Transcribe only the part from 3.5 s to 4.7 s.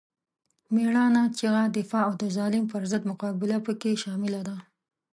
پکې شامله ده.